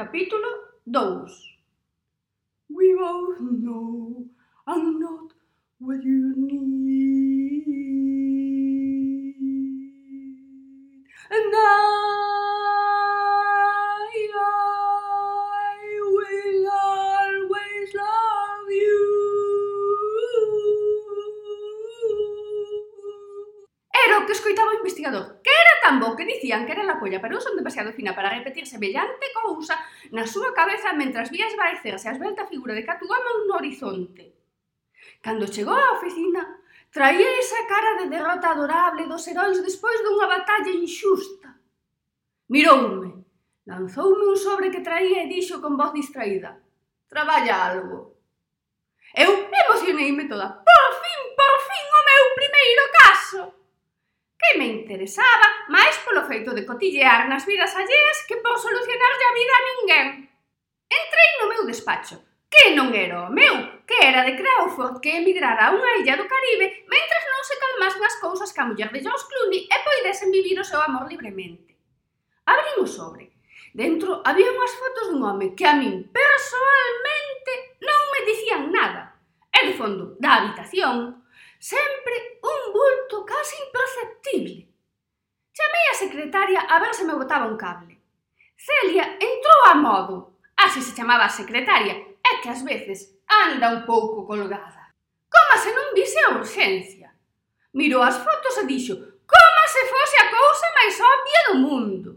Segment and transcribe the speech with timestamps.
[0.00, 0.48] Capítulo
[0.88, 1.28] 2
[2.72, 4.24] We both know
[4.66, 5.28] I'm not
[5.78, 7.66] what you need.
[11.28, 11.68] And I,
[14.32, 19.04] I will always love you.
[23.92, 25.39] Era o que escoitaba o investigador.
[25.90, 29.74] Rambo que dicían que era la polla pero son demasiado fina para repetir semellante cousa
[30.14, 34.30] na súa cabeza mentras vía esvaecerse a esbelta figura de Catugama no horizonte.
[35.18, 36.62] Cando chegou á oficina,
[36.94, 41.58] traía esa cara de derrota adorable dos heróis despois dunha batalla inxusta.
[42.54, 43.26] Miroume,
[43.66, 46.54] lanzoume un sobre que traía e dixo con voz distraída.
[47.10, 48.14] Traballa algo.
[49.10, 50.54] Eu emocioneime toda.
[50.54, 53.59] Por fin, por fin, o meu primeiro caso!
[54.50, 59.36] que me interesaba máis polo feito de cotillear nas vidas alleas que por solucionarlle a
[59.38, 60.06] vida a ninguén.
[60.90, 62.18] Entrei no meu despacho,
[62.50, 66.26] que non era o meu, que era de Crawford que emigrara a unha illa do
[66.26, 70.34] Caribe mentres non se calmasen as cousas que a muller de George Clooney e poidesen
[70.34, 71.78] vivir o seu amor libremente.
[72.42, 73.30] Abrín o sobre.
[73.70, 79.14] Dentro había unhas fotos dun home que a min persoalmente non me dicían nada.
[79.54, 81.19] E de fondo da habitación
[81.60, 84.66] sempre un bulto case imperceptible.
[85.52, 88.00] Chamei a secretaria a ver se me botaba un cable.
[88.56, 91.94] Celia entrou a modo, así se chamaba a secretaria,
[92.24, 94.94] é que ás veces anda un pouco colgada.
[95.28, 97.12] Coma se non vise a urxencia.
[97.74, 98.96] Mirou as fotos e dixo
[99.28, 102.10] coma se fose a cousa máis obvia do mundo.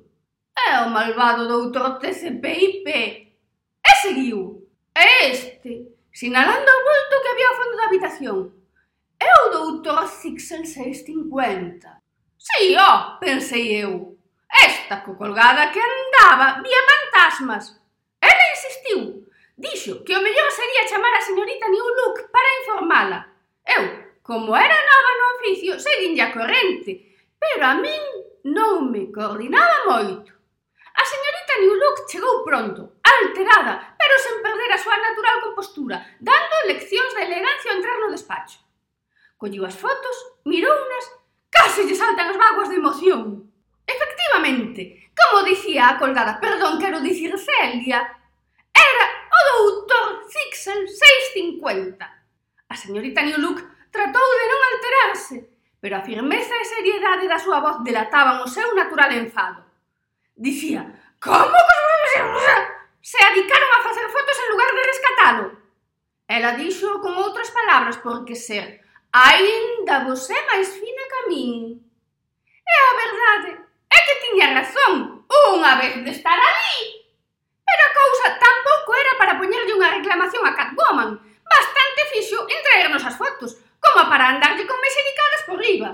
[0.56, 2.88] É o malvado doutor TCPIP.
[2.88, 4.64] E seguiu.
[4.96, 8.63] E este, sinalando o bulto que había ao fondo da habitación,
[9.24, 12.04] É o doutor Sixel 650.
[12.38, 14.18] Si, ó, oh, pensei eu.
[14.52, 17.82] Esta cocolgada que andaba vía fantasmas.
[18.20, 19.00] Ela insistiu.
[19.56, 23.20] Dixo que o mellor sería chamar a señorita New Look para informala.
[23.66, 23.84] Eu,
[24.22, 26.92] como era nova no oficio, seguinlle a corrente,
[27.40, 28.04] pero a min
[28.44, 30.34] non me coordinaba moito.
[31.00, 36.43] A señorita New Look chegou pronto, alterada, pero sen perder a súa natural compostura, dando
[39.44, 41.06] Colliu as fotos, mirounas,
[41.52, 43.52] case lle saltan as vaguas de emoción.
[43.84, 48.08] Efectivamente, como dicía a colgada, perdón, quero dicir Celia,
[48.72, 52.08] era o doutor Zixel 650.
[52.72, 53.60] A señorita New Look
[53.92, 55.36] tratou de non alterarse,
[55.76, 59.60] pero a firmeza e seriedade da súa voz delataban o seu natural enfado.
[60.40, 60.88] Dicía,
[61.20, 62.16] como que
[63.04, 65.46] se adicaron a facer fotos en lugar de rescatalo?
[66.32, 68.83] Ela dixo con outras palabras porque ser
[69.14, 71.78] Aínda vos é máis fina ca min.
[72.66, 73.62] E a verdade
[73.94, 75.22] é que tiña razón
[75.54, 77.06] unha vez de estar ali.
[77.62, 81.22] Pero a cousa tampouco era para poñerlle unha reclamación a Catwoman.
[81.46, 85.94] Bastante fixo en traernos as fotos, como para andarlle con mexericadas por riba.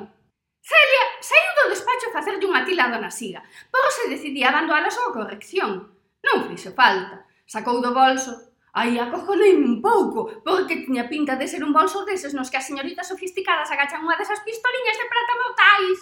[0.64, 4.96] Celia saiu do despacho a facerlle unha tila a dona Siga, pero se decidía abandonalas
[4.96, 5.92] a corrección.
[6.24, 7.28] Non fixo falta.
[7.44, 8.49] Sacou do bolso
[8.80, 12.64] Aí acojonei un pouco, porque tiña pinta de ser un bolso deses nos que as
[12.64, 16.02] señoritas sofisticadas agachan unha desas pistoliñas de prata mortais.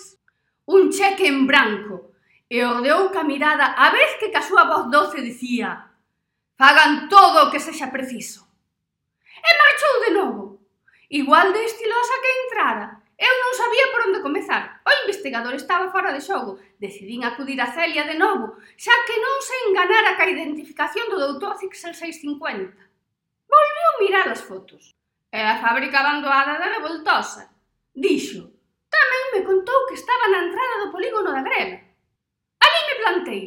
[0.70, 2.14] Un cheque en branco.
[2.46, 5.90] E ordeou ca mirada a vez que ca súa voz doce dicía
[6.58, 8.46] Fagan todo o que sexa preciso.
[9.42, 10.44] E marchou de novo,
[11.10, 14.78] igual de estilosa que entrara, Eu non sabía por onde comezar.
[14.86, 16.62] O investigador estaba fora de xogo.
[16.78, 21.58] Decidín acudir a Celia de novo, xa que non se enganara ca identificación do doutor
[21.58, 22.78] Zixel 650.
[23.50, 24.94] Volveu mirar as fotos.
[25.34, 27.50] É a fábrica abandonada da revoltosa.
[27.98, 28.54] Dixo,
[28.94, 31.98] tamén me contou que estaba na entrada do polígono da greve.
[32.62, 33.46] Ali me plantei.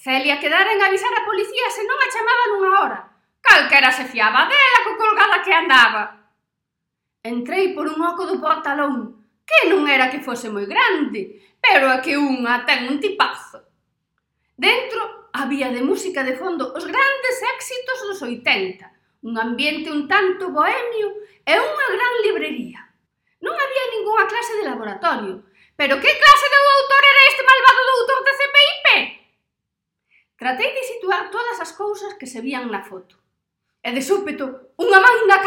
[0.00, 2.98] Celia quedara en avisar a policía se non a chamaban unha hora.
[3.44, 6.19] Calquera se fiaba dela co colgada que andaba.
[7.22, 12.00] Entrei por un oco do portalón, que non era que fose moi grande, pero é
[12.00, 13.60] que unha ten un tipazo.
[14.56, 18.88] Dentro había de música de fondo os grandes éxitos dos 80,
[19.28, 21.08] un ambiente un tanto bohemio
[21.44, 22.88] e unha gran librería.
[23.44, 25.44] Non había ningunha clase de laboratorio,
[25.76, 28.86] pero que clase de doutor era este malvado doutor de CPIP?
[30.40, 33.20] Tratei de situar todas as cousas que se vían na foto.
[33.80, 35.39] E de súpeto, unha man na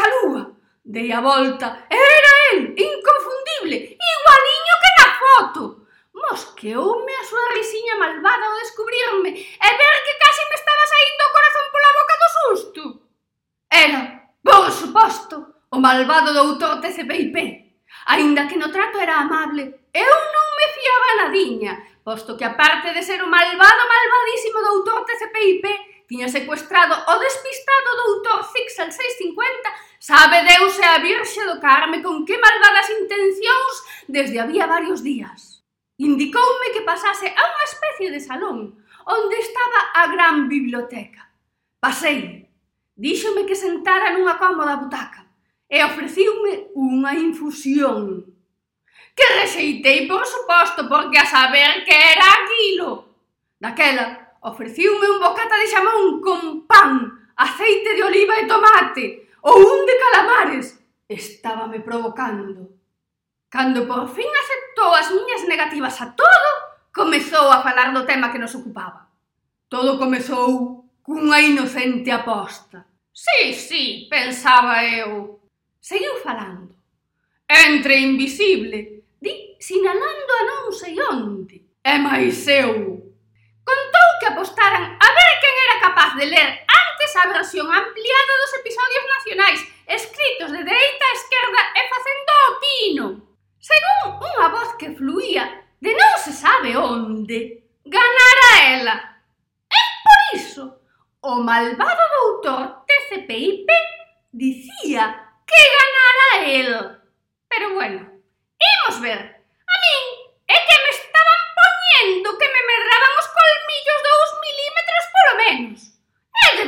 [0.94, 1.86] Dei a volta.
[1.90, 3.76] Era el, inconfundible,
[4.14, 5.62] igualiño que na foto.
[6.14, 11.34] Mosqueoume a súa risiña malvada ao descubrirme e ver que casi me estaba saindo o
[11.34, 12.82] corazón pola boca do susto.
[13.66, 14.02] Era,
[14.38, 15.36] por suposto,
[15.74, 17.36] o malvado doutor TCPIP.
[18.14, 21.72] Ainda que no trato era amable, eu non me fiaba nadiña,
[22.06, 25.64] posto que aparte de ser o malvado malvadísimo doutor TCPIP,
[26.06, 29.44] tiña secuestrado o despistado doutor Zixel 650,
[29.98, 33.74] sabe Deus e a Virxe do Carme con que malvadas intencións
[34.08, 35.64] desde había varios días.
[35.96, 41.28] Indicoume que pasase a unha especie de salón onde estaba a gran biblioteca.
[41.80, 42.48] Pasei,
[42.96, 45.28] díxome que sentara nunha cómoda butaca
[45.68, 48.34] e ofreciume unha infusión
[49.14, 53.14] que rexeitei, por suposto, porque a saber que era aquilo.
[53.60, 59.88] Daquela, Ofreciume un bocata de xamón con pan, aceite de oliva e tomate, ou un
[59.88, 60.84] de calamares.
[61.08, 62.76] Estábame provocando.
[63.48, 66.50] Cando por fin aceptou as miñas negativas a todo,
[66.92, 69.08] comezou a falar do tema que nos ocupaba.
[69.72, 72.84] Todo comezou cunha inocente aposta.
[73.16, 75.40] Sí, sí, pensaba eu.
[75.80, 76.76] Seguiu falando.
[77.48, 81.64] Entre invisible, di sinalando a non sei onde.
[81.80, 82.93] E máis eu
[84.44, 89.60] apostaran a ver quen era capaz de ler antes a versión ampliada dos episodios nacionais
[89.86, 93.06] escritos de dereita a esquerda e facendo o pino.
[93.58, 95.48] Según unha voz que fluía
[95.80, 98.96] de non se sabe onde, ganara ela.
[99.64, 100.64] E por iso,
[101.24, 103.68] o malvado doutor TCPIP
[104.28, 105.04] dicía
[105.48, 106.70] que ganara el.
[107.48, 108.00] Pero bueno,
[108.60, 109.33] imos ver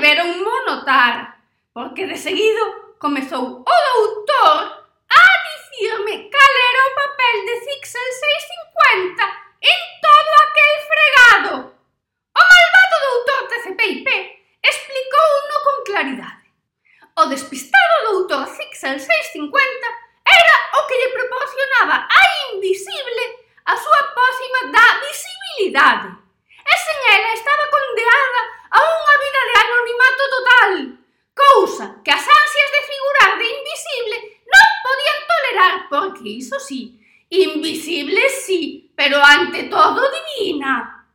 [0.06, 1.42] volveron notar,
[1.72, 9.22] porque de seguido comezou o doutor a dicirme cal era o papel de Zixel 650
[9.62, 11.52] en todo aquel fregado.
[12.38, 14.06] O malvado doutor TCPIP
[14.62, 16.46] explicou uno con claridade.
[17.16, 19.86] O ¡Oh, despistado doutor Zixel 650
[20.22, 23.24] era o que lle proporcionaba a invisible
[23.64, 26.25] a súa pócima da visibilidade.
[36.26, 37.00] que iso sí,
[37.30, 41.06] invisible sí, pero ante todo divina.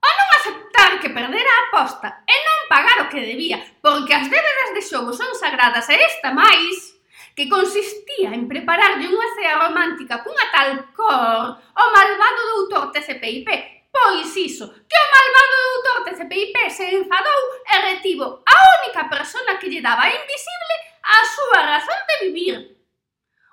[0.00, 4.32] O non aceptar que perdera a aposta e non pagar o que debía, porque as
[4.32, 6.96] débedas de xogo son sagradas e esta máis
[7.36, 13.44] que consistía en prepararlle unha cea romántica cunha tal cor o malvado doutor TCPIP.
[13.92, 19.68] Pois iso, que o malvado doutor TCPIP se enfadou e retivo a única persona que
[19.68, 20.74] lle daba invisible
[21.04, 22.75] a súa razón de vivir,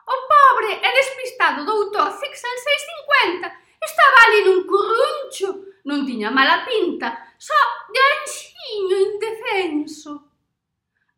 [0.05, 5.49] O pobre e despistado doutor Zixel 650 estaba ali nun curruncho,
[5.87, 7.55] non tiña mala pinta, só
[7.91, 10.11] de anxiño indefenso.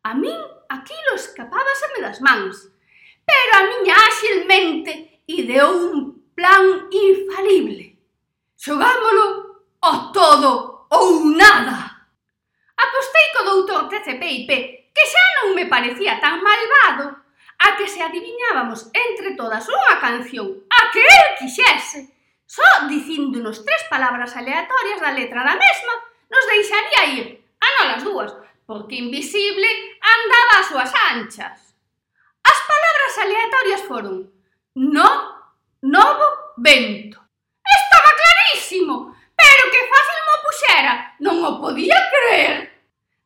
[0.06, 0.38] A min
[0.70, 2.70] aquilo escapábaseme das mans,
[3.26, 7.98] pero a miña áxilmente ideou un plan infalible.
[8.54, 9.26] Xogámolo
[9.82, 10.50] o todo
[10.90, 12.06] ou nada.
[12.76, 14.50] Apostei co doutor TCPIP,
[14.94, 17.25] que xa non me parecía tan malvado,
[17.58, 22.12] a que se adiviñábamos entre todas unha canción a que el quixese,
[22.46, 25.94] só dicíndonos tres palabras aleatorias da letra da mesma,
[26.28, 27.26] nos deixaría ir,
[27.58, 28.30] a non as dúas,
[28.68, 29.66] porque invisible
[30.02, 31.56] andaba as súas anchas.
[32.44, 34.16] As palabras aleatorias foron
[34.76, 35.08] no,
[35.80, 36.26] novo,
[36.56, 37.18] vento.
[37.64, 40.94] Estaba clarísimo, pero que fácil mo puxera,
[41.24, 42.76] non o podía creer.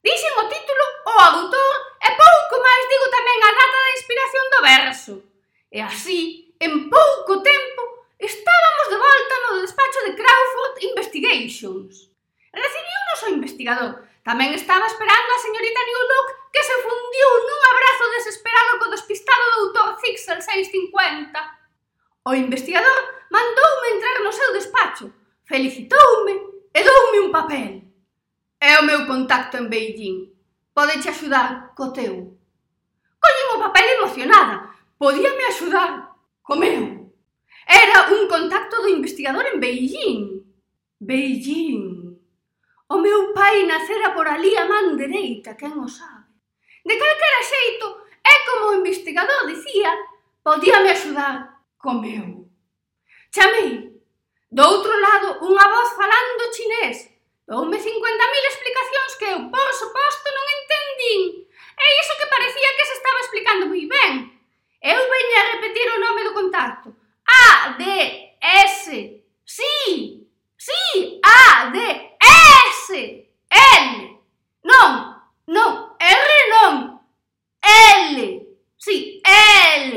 [0.01, 1.90] Dixen o título o autor
[2.21, 5.15] pouco máis digo tamén a data da inspiración do verso.
[5.73, 7.83] E así, en pouco tempo,
[8.21, 12.13] estábamos de volta no despacho de Crawford Investigations.
[12.53, 13.93] Recibiu o investigador.
[14.25, 19.97] Tamén estaba esperando a señorita Newlock que se fundiu nun abrazo desesperado co despistado doutor
[20.01, 21.37] Zixel 650.
[22.25, 23.01] O investigador
[23.33, 25.13] mandoume entrar no seu despacho,
[25.49, 26.35] felicitoume
[26.73, 27.81] e doume un papel.
[28.61, 30.30] É o meu contacto en Beijing.
[30.81, 32.41] Podeche axudar co teu.
[33.21, 34.73] Collín o papel emocionada.
[34.97, 37.13] Podíame axudar co meu.
[37.69, 40.41] Era un contacto do investigador en Beijing.
[40.99, 42.17] Beijing.
[42.89, 46.33] O meu pai nacera por ali a man dereita, quen o sabe.
[46.89, 47.87] De calquera xeito,
[48.25, 49.93] é como o investigador dicía,
[50.43, 52.49] podíame axudar co meu.
[53.29, 54.01] Chamei,
[54.49, 57.20] do outro lado, unha voz falando chinés,
[57.51, 61.23] Houme 50.000 explicacións que eu, por suposto, non entendín.
[61.75, 64.31] E iso que parecía que se estaba explicando moi ben.
[64.79, 66.95] Eu veño a repetir o nome do contacto.
[67.27, 67.85] A, D,
[68.39, 68.87] S.
[69.43, 71.79] Sí, sí, A, D,
[72.71, 72.87] S.
[73.51, 73.91] L.
[74.63, 75.19] Non,
[75.51, 77.03] non, R non.
[77.59, 78.17] L.
[78.79, 79.91] Sí, L.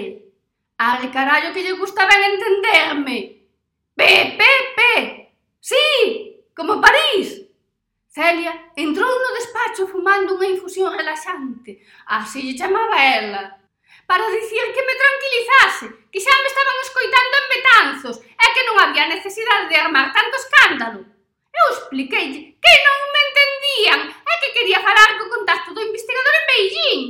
[0.81, 3.45] Ale, carallo, que lle gusta ben entenderme.
[3.95, 4.52] Pepe,
[8.23, 13.59] Celia entrou no despacho fumando unha infusión relaxante, así lle chamaba ela,
[14.07, 18.79] para dicir que me tranquilizase, que xa me estaban escoitando en Betanzos e que non
[18.79, 21.03] había necesidade de armar tanto escándalo.
[21.51, 26.47] Eu expliqueille que non me entendían e que quería falar co contacto do investigador en
[26.47, 27.03] Beijing.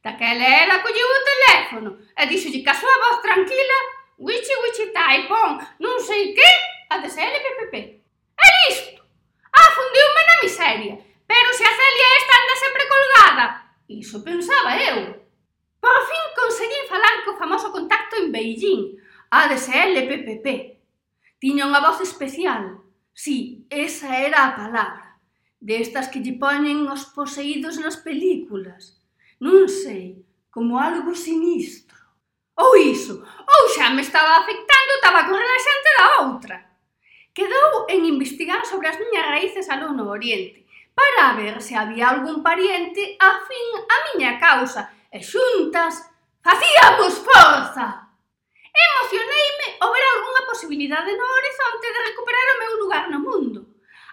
[0.00, 3.78] Daquela ela colleu o teléfono e dixolle que a súa voz tranquila
[4.16, 6.50] Wichi Wichi Taipon, non sei que,
[6.88, 7.74] a de CLPPP.
[8.40, 9.03] É listo!
[9.74, 10.94] afundiume na miseria.
[11.26, 13.46] Pero se a Celia esta anda sempre colgada.
[13.88, 15.18] Iso pensaba eu.
[15.82, 18.96] Por fin conseguí falar co famoso contacto en Beijing,
[19.30, 20.46] ADSL-PPP.
[21.42, 22.80] Tiña unha voz especial.
[23.12, 25.18] Sí, esa era a palabra.
[25.58, 29.02] Destas que lle poñen os poseídos nas películas.
[29.42, 30.22] Non sei,
[30.54, 31.98] como algo sinistro.
[32.54, 36.56] Ou iso, ou xa me estaba afectando, estaba tabaco relaxante da outra
[37.34, 40.64] quedou en investigar sobre as miñas raíces aló no Oriente,
[40.94, 46.06] para ver se había algún pariente a fin a miña causa, e xuntas
[46.38, 48.06] facíamos forza.
[48.70, 53.60] Emocioneime ao ver algunha posibilidade no horizonte de recuperar o meu lugar no mundo,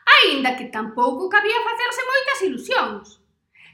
[0.06, 3.08] aínda que tampouco cabía facerse moitas ilusións.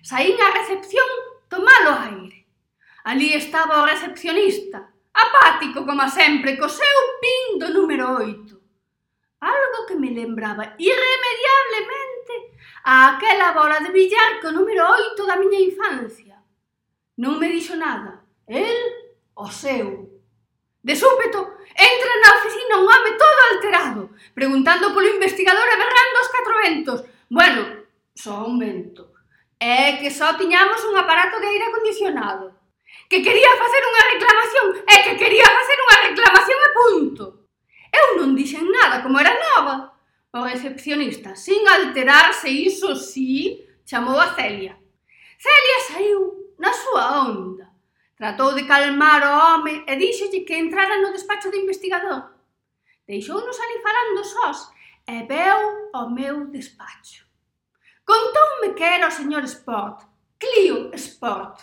[0.03, 1.07] Saín á recepción
[1.47, 2.47] tomalo aire.
[3.07, 8.56] Alí estaba o recepcionista, apático como sempre co seu pin do número 8
[9.67, 15.59] algo que me lembraba irremediablemente a aquela bola de billar co número 8 da miña
[15.59, 16.39] infancia.
[17.19, 18.23] Non me dixo nada.
[18.47, 18.79] El,
[19.35, 20.07] o seu.
[20.87, 26.31] De súpeto, entra na oficina un home todo alterado, preguntando polo investigador e berrando os
[26.31, 26.99] catro ventos.
[27.27, 27.83] Bueno,
[28.15, 29.11] só un vento.
[29.59, 32.55] É que só tiñamos un aparato de aire acondicionado.
[33.09, 37.46] Que quería facer unha reclamación, é que quería facer unha reclamación e punto.
[37.97, 39.75] Eu non dixen nada, como era nova.
[40.37, 44.77] O recepcionista, sin alterarse, iso sí, chamou a Celia.
[45.39, 46.19] Celia saiu
[46.59, 47.65] na súa onda.
[48.17, 52.33] Tratou de calmar o home e díxolle que entrara no despacho do investigador.
[53.07, 54.59] Deixou-nos ali falando sós
[55.07, 57.25] e veu ao meu despacho.
[58.05, 60.03] Contoume que era o señor Sport,
[60.39, 61.61] Clio Sport,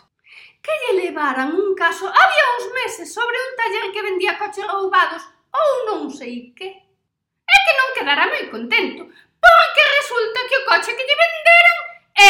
[0.62, 5.33] que lle levaran un caso había uns meses sobre un taller que vendía coches roubados
[5.54, 6.66] ou non sei que.
[6.66, 9.06] É que non quedara moi contento,
[9.38, 11.78] porque resulta que o coche que lle venderan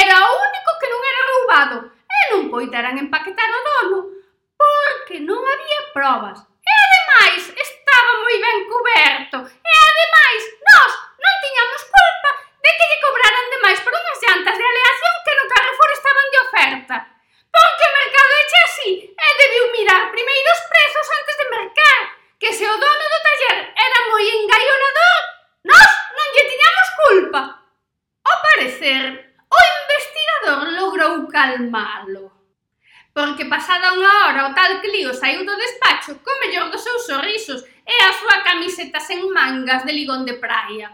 [0.04, 3.99] era o único que non era roubado e non poideran empaquetar o dono,
[4.59, 6.38] porque non había probas.
[6.43, 12.31] E ademais, estaba moi ben coberto, e ademais, nós non tiñamos culpa
[12.64, 16.38] de que lle cobraran demais por unhas llantas de aleación que no Carrefour estaban de
[16.49, 16.97] oferta.
[17.54, 22.00] Porque o mercado eche así e debiu mirar primeiro os prezos antes de mercar,
[22.44, 25.20] que se o dono do taller era moi engaionador,
[25.64, 27.40] nós non lle tiñamos culpa.
[28.20, 29.02] Ao parecer,
[29.48, 32.28] o investigador logrou calmalo.
[33.16, 37.64] Porque pasada unha hora o tal Clio saiu do despacho co mellor dos seus sorrisos
[37.64, 40.92] e a súa camiseta sen mangas de ligón de praia.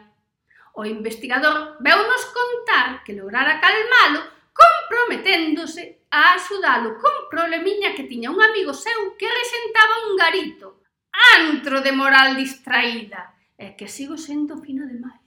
[0.78, 4.22] O investigador veu nos contar que lograra calmalo
[4.54, 10.79] comprometéndose a axudalo con problemiña que tiña un amigo seu que rexentaba un garito
[11.12, 15.20] antro de moral distraída, e que sigo sendo fina demais.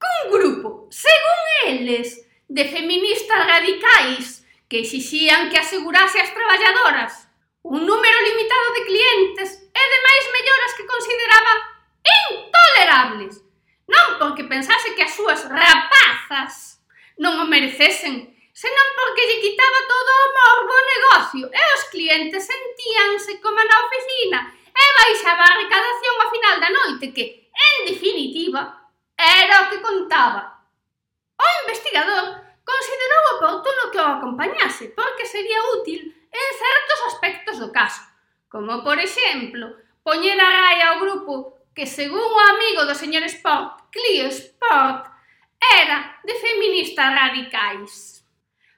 [0.00, 7.28] Cun grupo, según eles, de feministas radicais que exixían que asegurase as traballadoras
[7.64, 11.52] un número limitado de clientes e demais melloras que consideraba
[12.04, 13.40] intolerables,
[13.88, 16.84] non porque pensase que as súas rapazas
[17.16, 22.46] non o merecesen, senón porque lle quitaba todo o morbo ao negocio e os clientes
[22.46, 28.62] sentíanse como na oficina e baixaba a recadación ao final da noite que, en definitiva,
[29.18, 30.62] era o que contaba.
[31.34, 38.06] O investigador considerou oportuno que o acompañase porque sería útil en certos aspectos do caso,
[38.46, 39.66] como, por exemplo,
[40.06, 45.10] poñer a raia ao grupo que, según o amigo do señor Sport, Clio Sport,
[45.58, 48.13] era de feministas radicais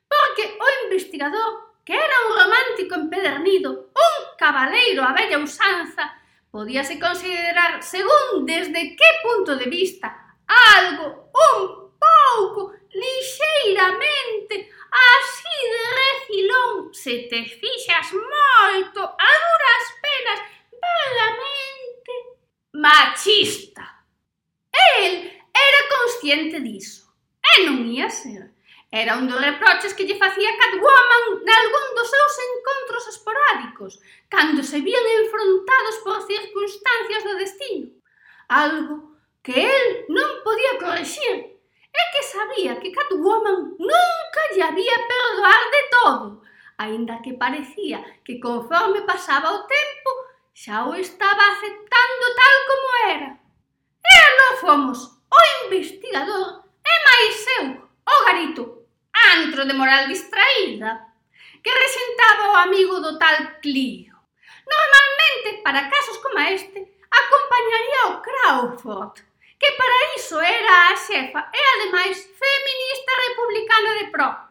[0.09, 6.15] porque o investigador, que era un romántico empedernido, un cabaleiro a bella usanza,
[6.51, 16.95] podíase considerar, según desde que punto de vista, algo un pouco lixeiramente así de recilón
[16.95, 19.15] se te fixas moito
[49.26, 50.11] pasaba o tempo,
[50.54, 53.30] xa o estaba aceptando tal como era.
[54.06, 54.99] E aló fomos
[55.37, 57.66] o investigador e máis eu,
[58.06, 58.87] o garito,
[59.35, 61.11] antro de moral distraída,
[61.61, 64.14] que resentaba o amigo do tal Clio.
[64.64, 66.78] Normalmente, para casos como este,
[67.11, 69.14] acompañaría o Crawford,
[69.59, 74.46] que para iso era a xefa e ademais feminista republicana de pro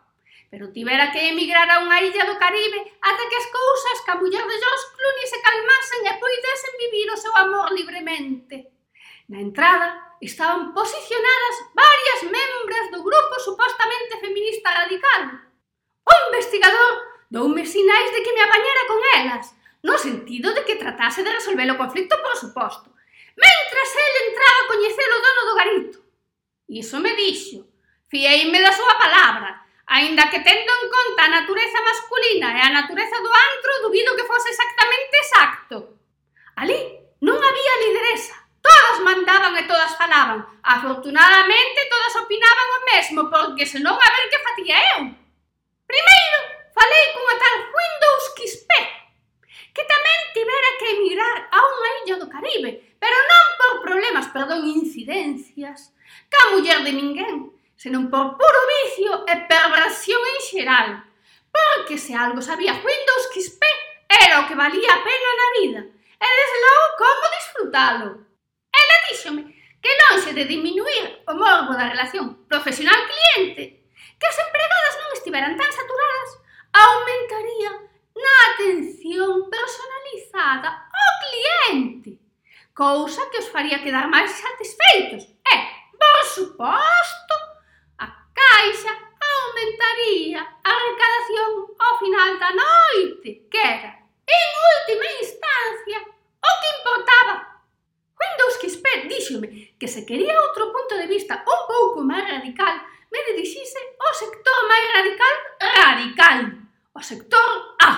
[0.50, 4.46] pero tivera que emigrar a unha illa do Caribe ata que as cousas ca muller
[4.46, 8.76] de George Clooney se calmasen e poidesen vivir o seu amor libremente.
[9.28, 15.22] Na entrada estaban posicionadas varias membros do grupo supostamente feminista radical.
[16.06, 16.94] O investigador
[17.30, 19.46] doume sinais de que me apañara con elas,
[19.82, 22.94] no sentido de que tratase de resolver o conflicto, por suposto,
[23.36, 25.98] mentras ele entraba a coñecer o dono do garito.
[26.70, 27.66] Iso me dixo,
[28.08, 29.65] fieime da súa palabra,
[29.96, 34.28] Ainda que tendo en conta a natureza masculina e a natureza do antro, dubido que
[34.28, 35.76] fose exactamente exacto.
[36.60, 36.76] Ali
[37.24, 38.36] non había lideresa.
[38.60, 40.44] Todas mandaban e todas falaban.
[40.68, 45.16] Afortunadamente, todas opinaban o mesmo, porque senón a ver que facía eu.
[45.88, 46.40] Primeiro,
[46.76, 48.70] falei cunha tal Windows XP,
[49.72, 54.68] que tamén tivera que emigrar a unha illa do Caribe, pero non por problemas, perdón,
[54.68, 55.96] incidencias,
[56.28, 60.90] ca muller de ninguén, senón por puro vicio e perversión en xeral,
[61.52, 63.62] porque se algo sabía Windows XP
[64.10, 65.82] era o que valía a pena na vida,
[66.20, 68.08] e desde logo como disfrutalo.
[68.72, 69.44] Ela díxome
[69.84, 73.86] que lonxe de diminuir o morbo da relación profesional-cliente,
[74.20, 76.32] que as empregadas non estiveran tan saturadas,
[76.72, 77.72] aumentaría
[78.16, 82.12] na atención personalizada ao cliente,
[82.74, 85.56] cousa que os faría quedar máis satisfeitos, e,
[85.96, 87.25] por suposto,
[88.56, 93.92] Caixa aumentaría a recadación ao final da noite, que era,
[94.24, 96.00] en última instancia,
[96.40, 97.36] o que importaba.
[98.16, 102.80] Windows XP díxome que se quería outro punto de vista un pouco máis radical,
[103.12, 106.38] me dirixise ao sector máis radical radical,
[106.96, 107.92] o sector A.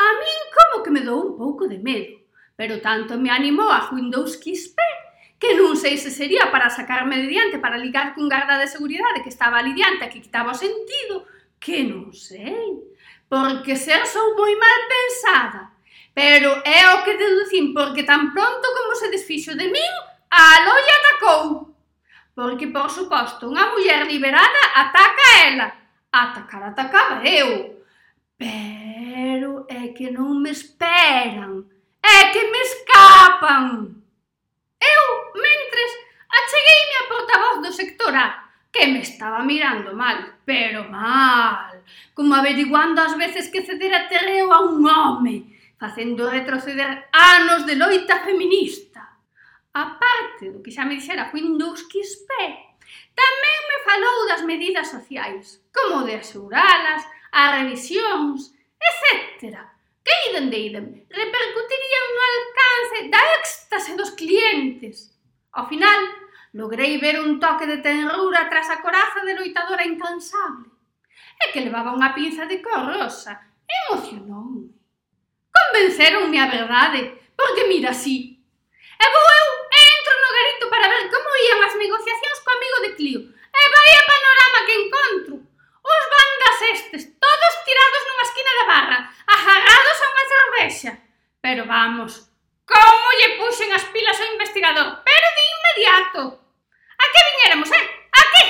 [0.00, 2.16] A min como que me dou un pouco de medo,
[2.56, 5.03] pero tanto me animou a Windows XP
[5.44, 9.20] que non sei se sería para sacarme de diante, para ligar cun garda de seguridade
[9.20, 11.28] que estaba ali diante, que quitaba o sentido,
[11.60, 12.80] que non sei.
[13.28, 15.76] Porque ser sou moi mal pensada.
[16.16, 19.92] Pero é o que deducín, porque tan pronto como se desfixo de min,
[20.32, 21.76] a Aloia atacou.
[22.32, 25.68] Porque, por suposto, unha muller liberada ataca a ela.
[26.08, 27.84] Atacar atacaba eu.
[28.40, 31.68] Pero é que non me esperan.
[32.00, 34.03] É que me escapan.
[34.92, 35.04] Eu,
[35.40, 35.92] mentres,
[36.28, 38.26] achegueime a portavoz do sector A,
[38.72, 44.60] que me estaba mirando mal, pero mal, como averiguando as veces que cedera terreo a
[44.60, 49.02] un home, facendo retroceder anos de loita feminista.
[49.74, 52.30] A parte do que xa me dixera Windows XP,
[53.14, 57.02] tamén me falou das medidas sociais, como de aseguralas,
[57.34, 59.73] as revisións, etcétera
[60.14, 65.10] piden de idem, repercutirían no alcance da éxtase dos clientes.
[65.52, 66.00] Ao final,
[66.52, 70.70] logrei ver un toque de tenrura tras a coraza de loitadora incansable.
[71.42, 73.34] E que levaba unha pinza de cor rosa.
[73.66, 74.70] Emocionoume.
[75.50, 77.00] Convenceronme a verdade,
[77.34, 78.38] porque mira así.
[79.02, 82.78] E vou eu e entro no garito para ver como ían as negociacións co amigo
[82.86, 83.20] de Clio.
[83.30, 85.34] E vai a panorama que encontro.
[85.84, 90.92] Os bandas estes, todos tirados nunha esquina da barra, agarrados a unha cervexa.
[91.44, 92.12] Pero vamos,
[92.64, 96.22] como lle puxen as pilas ao investigador, pero de inmediato.
[96.96, 97.84] A que viñéramos, eh?
[98.16, 98.44] A que?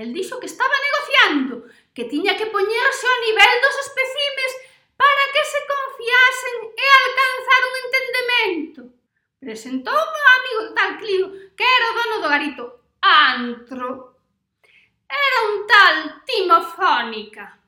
[0.00, 4.52] El dixo que estaba negociando, que tiña que poñerse ao nivel dos especimes
[4.96, 8.80] para que se confiasen e alcanzar un entendemento.
[9.40, 11.26] Presentou o meu amigo tal Clio,
[11.56, 12.64] que era o dono do garito,
[13.00, 14.09] Antro,
[15.10, 17.58] era un tal Timofónica,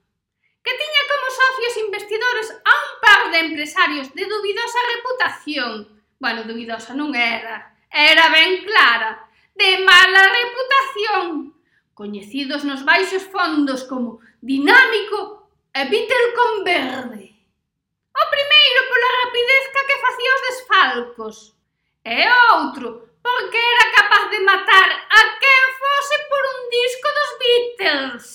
[0.63, 6.03] que tiña como socios investidores a un par de empresarios de dubidosa reputación.
[6.21, 9.27] Bueno, dubidosa non era, era ben clara,
[9.59, 11.59] de mala reputación,
[11.99, 17.27] coñecidos nos baixos fondos como Dinámico e Peter con Verde.
[18.15, 21.37] O primeiro pola rapidez ca que facía os desfalcos,
[22.07, 22.23] e
[22.55, 28.27] outro porque era capaz de matar a quen fose por un disco dos Beatles.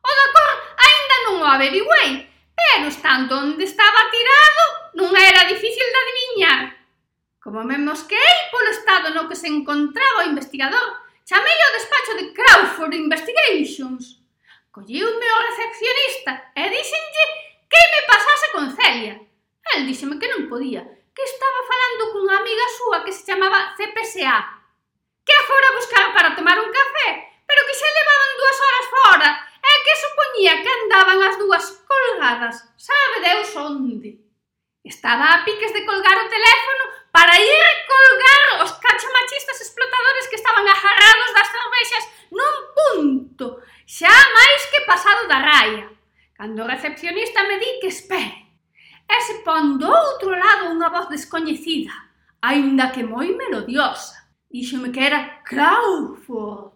[0.00, 2.26] O da cor aínda non o averiguei,
[2.56, 4.62] pero estando onde estaba tirado
[4.96, 6.60] non era difícil de adivinhar.
[7.44, 12.24] Como me mosquei polo estado no que se encontraba o investigador, chamei ao despacho de
[12.32, 14.18] Crawford Investigations.
[14.72, 17.26] Colliume o recepcionista e díxenlle
[17.70, 19.16] que me pasase con Celia.
[19.74, 20.82] El díxeme que non podía,
[21.16, 24.36] que estaba falando cunha amiga súa que se chamaba CPSA,
[25.24, 25.42] que a.
[25.48, 27.08] Fora buscar para tomar un café,
[27.48, 29.30] pero que xa levaban dúas horas fora,
[29.64, 34.20] e que supoñía que andaban as dúas colgadas, sabe Deus onde.
[34.84, 36.84] Estaba a piques de colgar o teléfono
[37.16, 43.46] para ir colgar os cachamachistas explotadores que estaban agarrados das cervexas nun punto,
[43.88, 45.88] xa máis que pasado da raia,
[46.36, 48.45] cando o recepcionista me di que espere
[49.46, 51.94] pon do outro lado unha voz descoñecida,
[52.42, 54.26] aínda que moi melodiosa.
[54.50, 56.74] Díxome que era Crawford.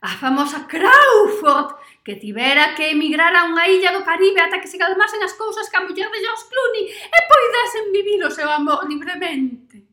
[0.00, 4.80] A famosa Crawford, que tivera que emigrar a unha illa do Caribe ata que se
[4.80, 8.88] calmasen as cousas que a muller de George Clooney e poidesen vivir o seu amor
[8.88, 9.84] libremente.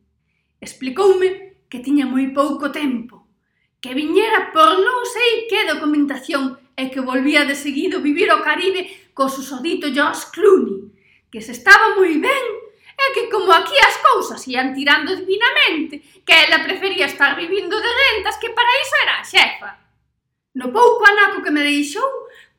[0.64, 3.28] Explicoume que tiña moi pouco tempo,
[3.84, 9.12] que viñera por non sei que documentación e que volvía de seguido vivir o Caribe
[9.12, 10.83] co susodito George Clooney
[11.34, 12.46] que se estaba moi ben,
[12.94, 17.90] e que como aquí as cousas ian tirando divinamente, que ela prefería estar vivindo de
[17.90, 19.72] rentas que para iso era a xefa.
[20.54, 22.06] No pouco anaco que me deixou,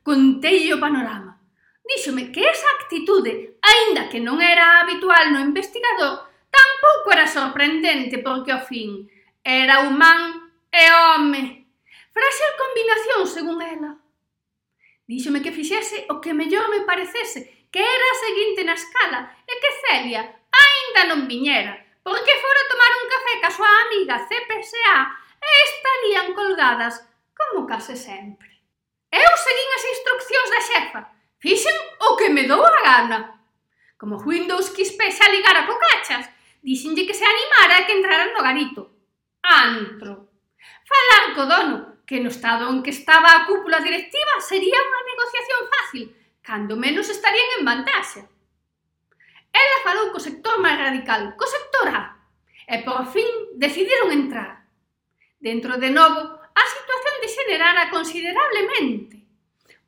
[0.02, 1.38] contei o panorama.
[1.86, 8.50] Díxome que esa actitude, aínda que non era habitual no investigador, tampouco era sorprendente porque
[8.50, 9.06] ao fin
[9.46, 11.70] era humán e home.
[12.10, 14.02] Frase a combinación, según ela.
[15.06, 19.52] Díxome que fixese o que mellor me parecese que era a seguinte na escala e
[19.58, 21.74] que Celia aínda non viñera,
[22.06, 24.96] porque fora tomar un café ca súa amiga CPSA
[25.42, 27.02] e estarían colgadas
[27.34, 28.62] como case sempre.
[29.10, 31.00] Eu seguín as instruccións da xefa,
[31.42, 33.42] fixen o que me dou a gana.
[33.98, 36.30] Como Windows quispe xa ligara co cachas,
[36.62, 38.86] dixenlle que se animara e que entraran no garito.
[39.42, 40.30] Antro.
[40.86, 45.62] Falar co dono, que no estado en que estaba a cúpula directiva sería unha negociación
[45.74, 46.06] fácil,
[46.44, 48.20] cando menos estarían en vantaxe.
[49.48, 52.20] Ela falou co sector máis radical, co sector A,
[52.68, 54.68] e por fin decidiron entrar.
[55.40, 59.24] Dentro de novo, a situación degenerara considerablemente.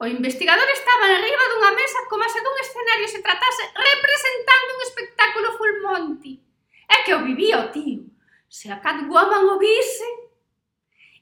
[0.01, 5.49] O investigador estaba arriba dunha mesa como se dun escenario se tratase representando un espectáculo
[5.61, 6.41] full monti.
[6.89, 8.09] É que o vivía o tío.
[8.49, 10.09] Se a Catwoman o vise...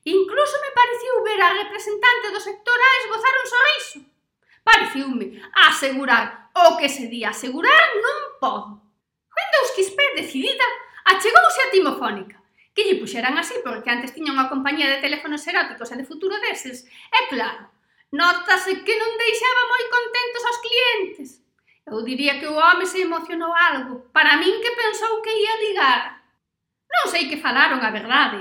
[0.05, 4.14] Incluso me pareciu ver a representante do sector A esbozar un sorriso
[4.65, 8.81] pareciume asegurar o que se di asegurar non podo.
[9.35, 9.73] Cando os
[10.17, 10.67] decidida,
[11.05, 12.41] achegouse a timofónica,
[12.75, 16.35] que lle puxeran así porque antes tiña unha compañía de teléfonos eróticos e de futuro
[16.41, 17.71] deses, é claro,
[18.11, 21.29] notase que non deixaba moi contentos aos clientes.
[21.85, 26.01] Eu diría que o home se emocionou algo, para min que pensou que ia ligar.
[26.89, 28.41] Non sei que falaron a verdade.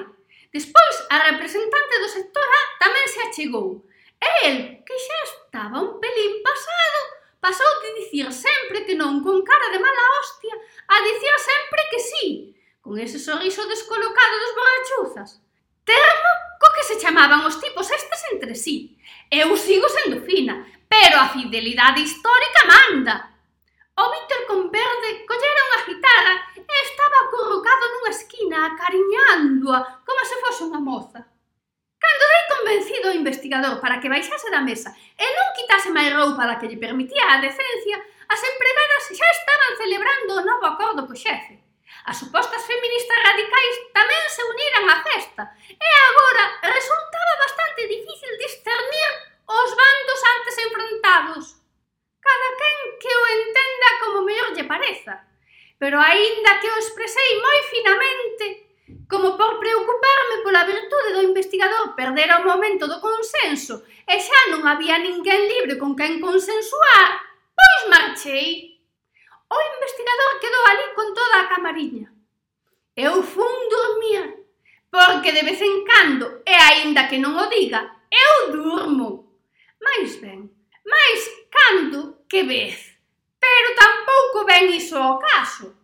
[0.53, 3.83] Despois, a representante do sector A tamén se achegou,
[4.43, 6.99] El, que xa estaba un pelín pasado,
[7.43, 10.55] pasou de dicir sempre que non con cara de mala hostia
[10.87, 12.27] a dicir sempre que sí,
[12.79, 15.29] con ese sorriso descolocado dos borrachuzas.
[15.83, 18.95] Termo co que se chamaban os tipos estes entre sí.
[19.27, 23.15] Eu sigo sendo fina, pero a fidelidade histórica manda.
[23.99, 30.61] O Víctor Converde collera unha guitarra e estaba acurrucado nunha esquina acariñándoa como se fose
[30.63, 31.19] unha moza
[32.13, 36.45] cando dei convencido o investigador para que baixase da mesa e non quitase máis roupa
[36.45, 37.97] da que lle permitía a decencia,
[38.29, 41.57] as empregadas xa estaban celebrando o novo acordo co xefe.
[42.05, 49.11] As supostas feministas radicais tamén se uniran á festa e agora resultaba bastante difícil discernir
[49.47, 51.43] os bandos antes enfrontados.
[52.21, 55.23] Cada quen que o entenda como mellor lle pareza.
[55.81, 58.62] Pero aínda que o expresei moi finamente,
[59.13, 64.65] como por preocuparme pola virtude do investigador perdera o momento do consenso e xa non
[64.65, 67.21] había ninguén libre con quen consensuar,
[67.53, 68.73] pois marchei.
[69.53, 72.09] O investigador quedou ali con toda a camariña.
[72.97, 74.49] Eu fun dormir,
[74.89, 79.29] porque de vez en cando, e aínda que non o diga, eu durmo.
[79.77, 80.49] Mais ben,
[80.81, 81.21] mais
[81.53, 82.97] cando que vez,
[83.37, 85.82] pero tampouco ben iso ao caso.